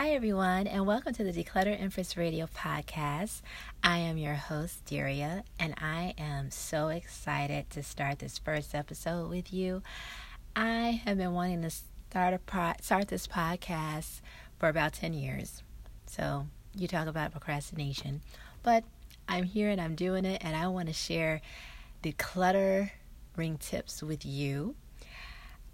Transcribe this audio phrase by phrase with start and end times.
[0.00, 3.42] Hi, everyone, and welcome to the Declutter Empress Radio podcast.
[3.84, 9.28] I am your host, Daria, and I am so excited to start this first episode
[9.28, 9.82] with you.
[10.56, 14.22] I have been wanting to start a pro- start this podcast
[14.58, 15.62] for about 10 years.
[16.06, 18.22] So, you talk about procrastination,
[18.62, 18.84] but
[19.28, 21.42] I'm here and I'm doing it, and I want to share
[22.02, 22.90] declutter
[23.36, 24.76] ring tips with you.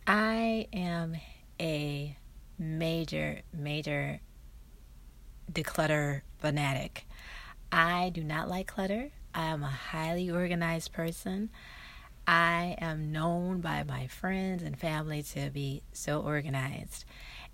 [0.04, 1.14] I am
[1.60, 2.16] a
[2.58, 4.20] major, major
[5.50, 7.06] declutter fanatic.
[7.70, 9.10] I do not like clutter.
[9.34, 11.50] I am a highly organized person.
[12.26, 17.04] I am known by my friends and family to be so organized.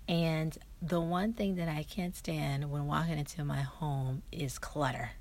[0.07, 5.11] And the one thing that I can't stand when walking into my home is clutter.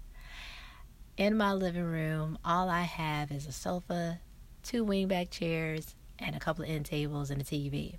[1.16, 4.21] In my living room, all I have is a sofa,
[4.62, 7.96] two wingback chairs, and a couple of end tables and a TV.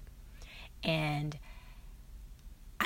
[0.84, 1.38] And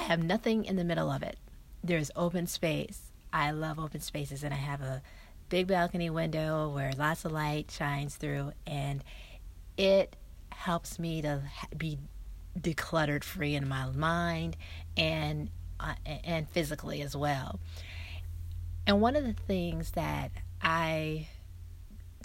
[0.08, 1.38] have nothing in the middle of it.
[1.84, 3.12] There's open space.
[3.34, 5.02] I love open spaces, and I have a
[5.50, 9.04] big balcony window where lots of light shines through, and
[9.76, 10.16] it
[10.50, 11.42] helps me to
[11.76, 12.00] be
[12.58, 14.56] decluttered free in my mind
[14.96, 15.50] and
[15.80, 17.60] uh, and physically as well.
[18.88, 21.28] And one of the things that I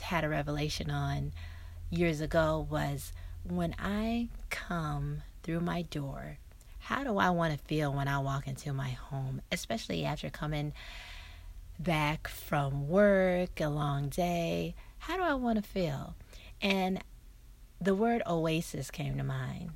[0.00, 1.32] had a revelation on
[1.90, 6.38] years ago was when I come through my door
[6.82, 10.72] how do I want to feel when I walk into my home, especially after coming
[11.78, 14.74] back from work, a long day?
[14.98, 16.16] How do I want to feel?
[16.60, 17.02] And
[17.80, 19.70] the word oasis came to mind.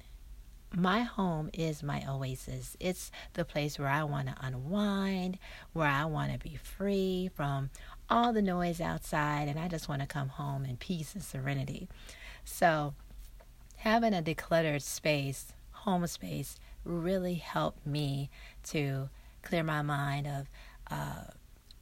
[0.74, 2.76] My home is my oasis.
[2.80, 5.38] It's the place where I want to unwind,
[5.74, 7.70] where I want to be free from
[8.10, 11.88] all the noise outside, and I just want to come home in peace and serenity.
[12.44, 12.94] So,
[13.76, 18.30] having a decluttered space, home space, really helped me
[18.64, 19.08] to
[19.42, 20.50] clear my mind of
[20.90, 21.24] uh,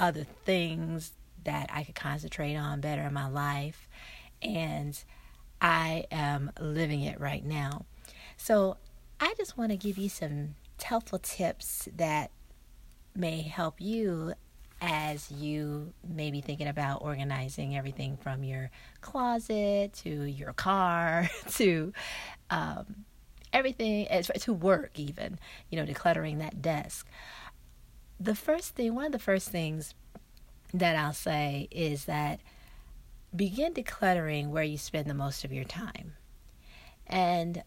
[0.01, 1.13] other things
[1.45, 3.89] that I could concentrate on better in my life.
[4.43, 5.03] And
[5.61, 7.85] I am living it right now.
[8.37, 8.77] So
[9.21, 12.31] I just want to give you some helpful tips that
[13.15, 14.35] may help you
[14.81, 18.71] as you may be thinking about organizing everything from your
[19.01, 21.93] closet to your car to
[22.51, 23.05] um,
[23.55, 24.07] everything
[24.41, 25.39] to work even
[25.71, 27.07] you know decluttering that desk.
[28.21, 29.95] The first thing one of the first things
[30.73, 32.41] that i'll say is that
[33.35, 36.15] begin decluttering where you spend the most of your time.
[37.07, 37.63] And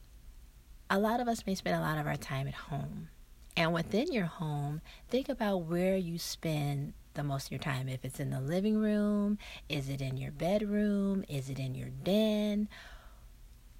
[0.89, 3.09] a lot of us may spend a lot of our time at home.
[3.55, 7.89] And within your home think about where you spend the most of your time.
[7.89, 9.37] If it's in the living room
[9.67, 12.67] is it in your bedroom is it in your den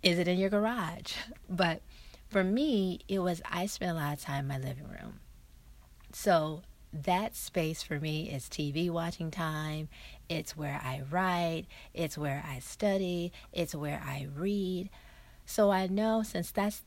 [0.03, 1.13] is it in your garage?
[1.49, 1.81] But
[2.29, 5.19] for me, it was I spent a lot of time in my living room.
[6.13, 6.61] So
[6.93, 9.89] that space for me is TV watching time.
[10.29, 11.65] It's where I write.
[11.93, 13.31] It's where I study.
[13.51, 14.89] It's where I read.
[15.45, 16.83] So I know since that's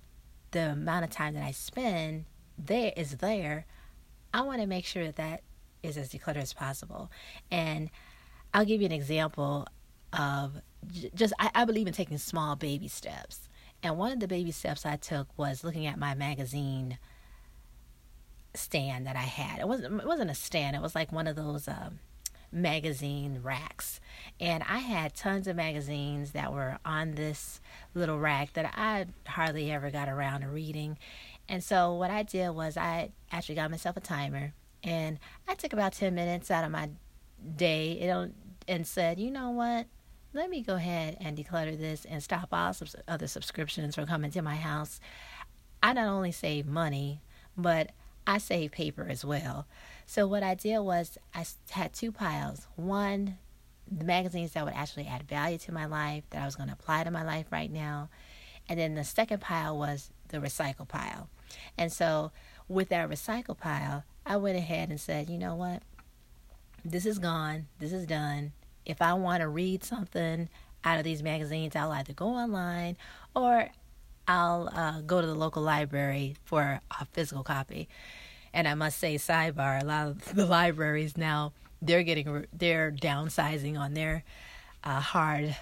[0.51, 2.25] the amount of time that I spend
[2.59, 3.67] there is there,
[4.35, 5.43] I want to make sure that that
[5.83, 7.11] is as decluttered as possible.
[7.51, 7.91] And
[8.53, 9.67] I'll give you an example
[10.13, 10.61] of
[11.15, 13.49] just I, I believe in taking small baby steps.
[13.83, 16.99] And one of the baby steps I took was looking at my magazine
[18.55, 19.61] stand that I had.
[19.61, 20.77] It wasn't it wasn't a stand.
[20.77, 22.01] It was like one of those um,
[22.53, 24.01] magazine racks.
[24.39, 27.61] And I had tons of magazines that were on this
[27.95, 30.99] little rack that I hardly ever got around to reading.
[31.49, 34.53] And so what I did was I actually got myself a timer
[34.83, 35.19] and
[35.49, 36.91] I took about 10 minutes out of my
[37.57, 38.09] day
[38.69, 39.87] and said, "You know what?
[40.33, 44.31] Let me go ahead and declutter this and stop all sub- other subscriptions from coming
[44.31, 45.01] to my house.
[45.83, 47.21] I not only save money,
[47.57, 47.91] but
[48.27, 49.67] I save paper as well.
[50.07, 52.67] So what I did was I had two piles.
[52.77, 53.39] One,
[53.91, 56.75] the magazines that would actually add value to my life that I was going to
[56.75, 58.09] apply to my life right now.
[58.69, 61.29] And then the second pile was the recycle pile.
[61.77, 62.31] And so
[62.69, 65.83] with that recycle pile, I went ahead and said, you know what?
[66.85, 67.67] This is gone.
[67.81, 68.53] This is done
[68.87, 70.49] if I want to read something
[70.85, 72.97] out of these magazines, I'll either go online
[73.35, 73.71] or
[74.27, 77.89] I'll uh, go to the local library for a physical copy.
[78.53, 83.79] And I must say, sidebar: a lot of the libraries now they're getting they're downsizing
[83.79, 84.25] on their
[84.85, 85.57] uh, hard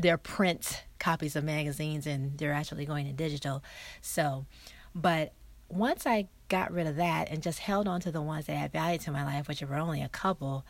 [0.00, 3.62] their print copies of magazines, and they're actually going to digital.
[4.00, 4.46] So,
[4.94, 5.32] but
[5.68, 8.72] once I got rid of that and just held on to the ones that had
[8.72, 10.64] value to my life, which were only a couple,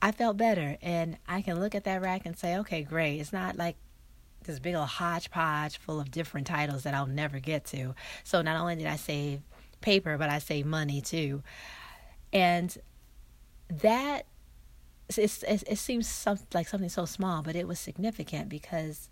[0.00, 0.76] I felt better.
[0.82, 3.20] And I can look at that rack and say, okay, great.
[3.20, 3.76] It's not like
[4.44, 7.94] this big old hodgepodge full of different titles that I'll never get to.
[8.24, 9.40] So not only did I save
[9.80, 11.42] paper, but I saved money too.
[12.32, 12.76] And
[13.68, 14.26] that
[15.08, 19.08] it, it, it seems some, like something so small, but it was significant because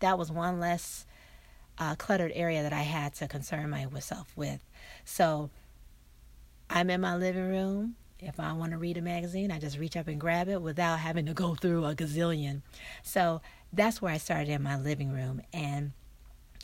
[0.00, 1.06] that was one less
[1.78, 4.64] uh, cluttered area that I had to concern myself with.
[5.04, 5.50] So
[6.68, 7.96] I'm in my living room.
[8.20, 10.98] If I want to read a magazine, I just reach up and grab it without
[10.98, 12.62] having to go through a gazillion.
[13.02, 13.40] So
[13.72, 15.40] that's where I started in my living room.
[15.52, 15.92] And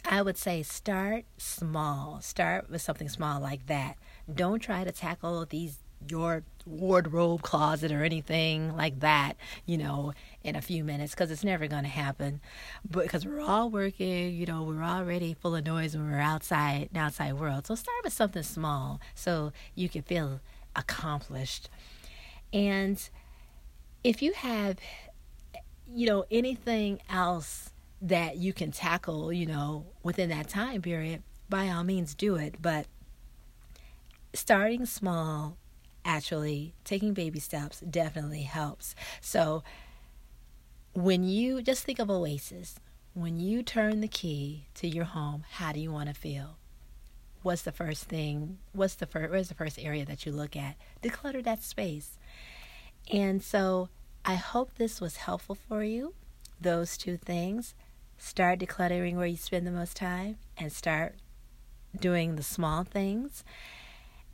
[0.04, 2.20] I would say start small.
[2.20, 3.96] Start with something small like that.
[4.32, 5.78] Don't try to tackle these
[6.10, 9.34] your wardrobe closet or anything like that,
[9.66, 10.12] you know,
[10.42, 12.40] in a few minutes because it's never going to happen.
[12.88, 16.90] But because we're all working, you know, we're already full of noise when we're outside,
[16.92, 17.66] the outside world.
[17.66, 20.40] So start with something small so you can feel
[20.76, 21.68] accomplished.
[22.52, 23.08] And
[24.02, 24.78] if you have,
[25.86, 27.70] you know, anything else
[28.02, 32.56] that you can tackle, you know, within that time period, by all means do it.
[32.60, 32.86] But
[34.34, 35.56] starting small
[36.04, 38.94] actually taking baby steps definitely helps.
[39.20, 39.62] So
[40.92, 42.78] when you just think of Oasis,
[43.14, 46.58] when you turn the key to your home, how do you want to feel?
[47.44, 48.56] What's the first thing?
[48.72, 49.30] What's the first?
[49.30, 50.76] Where's the first area that you look at?
[51.02, 52.16] Declutter that space.
[53.12, 53.90] And so
[54.24, 56.14] I hope this was helpful for you.
[56.58, 57.74] Those two things.
[58.16, 61.16] Start decluttering where you spend the most time and start
[62.00, 63.44] doing the small things.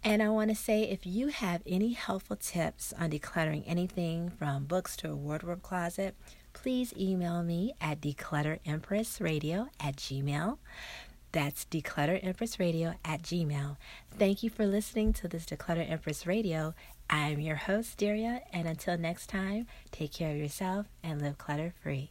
[0.05, 4.67] And I want to say if you have any helpful tips on decluttering anything from
[4.67, 6.15] books to a wardrobe closet,
[6.53, 10.59] please email me at declutterempressradio at gmail.
[11.33, 13.77] That's declutterempressradio at gmail.
[14.19, 16.75] Thank you for listening to this Declutter Empress Radio.
[17.09, 21.39] I am your host, Daria, and until next time, take care of yourself and live
[21.39, 22.11] clutter free.